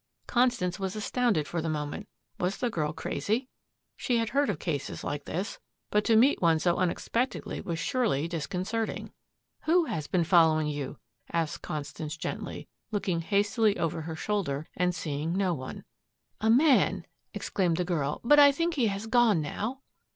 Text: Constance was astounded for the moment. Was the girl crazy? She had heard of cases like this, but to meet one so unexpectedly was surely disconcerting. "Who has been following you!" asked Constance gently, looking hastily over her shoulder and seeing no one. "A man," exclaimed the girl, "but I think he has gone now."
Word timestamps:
Constance 0.25 0.79
was 0.79 0.95
astounded 0.95 1.47
for 1.47 1.61
the 1.61 1.69
moment. 1.69 2.07
Was 2.39 2.57
the 2.57 2.71
girl 2.71 2.91
crazy? 2.91 3.49
She 3.95 4.17
had 4.17 4.29
heard 4.29 4.49
of 4.49 4.57
cases 4.57 5.03
like 5.03 5.25
this, 5.25 5.59
but 5.91 6.03
to 6.05 6.15
meet 6.15 6.41
one 6.41 6.57
so 6.57 6.77
unexpectedly 6.77 7.61
was 7.61 7.77
surely 7.77 8.27
disconcerting. 8.27 9.13
"Who 9.65 9.85
has 9.85 10.07
been 10.07 10.23
following 10.23 10.65
you!" 10.65 10.97
asked 11.31 11.61
Constance 11.61 12.17
gently, 12.17 12.67
looking 12.89 13.21
hastily 13.21 13.77
over 13.77 14.01
her 14.01 14.15
shoulder 14.15 14.67
and 14.75 14.95
seeing 14.95 15.33
no 15.35 15.53
one. 15.53 15.83
"A 16.39 16.49
man," 16.49 17.05
exclaimed 17.35 17.77
the 17.77 17.85
girl, 17.85 18.21
"but 18.23 18.39
I 18.39 18.51
think 18.51 18.73
he 18.73 18.87
has 18.87 19.05
gone 19.05 19.39
now." 19.39 19.81